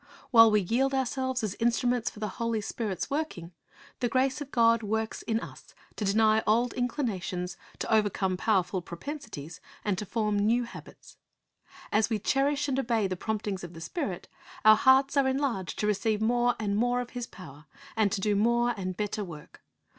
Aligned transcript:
While 0.31 0.49
we 0.49 0.61
yield 0.61 0.95
ourselves 0.95 1.43
as 1.43 1.53
instruments 1.59 2.09
for 2.09 2.19
the 2.19 2.27
Holy 2.39 2.59
Spirit's 2.59 3.11
working, 3.11 3.51
the 3.99 4.09
grace 4.09 4.41
of 4.41 4.49
God 4.49 4.81
works 4.81 5.21
in 5.21 5.39
us 5.39 5.75
to 5.95 6.03
deny 6.05 6.41
old 6.47 6.73
inclinations, 6.73 7.55
to 7.77 7.93
over 7.93 8.09
come 8.09 8.35
powerful 8.35 8.81
propensities, 8.81 9.61
and 9.85 9.99
to 9.99 10.05
form 10.07 10.39
new 10.39 10.63
habits. 10.63 11.17
As 11.91 12.09
we 12.09 12.17
cherish 12.17 12.67
and 12.67 12.79
obey 12.79 13.05
the 13.05 13.15
promptings 13.15 13.63
of 13.63 13.73
the 13.73 13.79
Spirit, 13.81 14.27
our 14.65 14.75
hearts 14.75 15.17
are 15.17 15.27
enlarged 15.27 15.77
to 15.77 15.85
receive 15.85 16.19
more 16.19 16.55
and 16.59 16.75
more 16.75 16.99
of 16.99 17.11
His 17.11 17.27
power, 17.27 17.65
and 17.95 18.11
to 18.11 18.19
do 18.21 18.35
more 18.35 18.73
and 18.75 18.97
better 18.97 19.23
work. 19.23 19.61